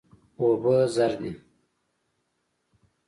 اوبه 0.39 0.75
زر 0.95 1.11
دي. 1.21 1.31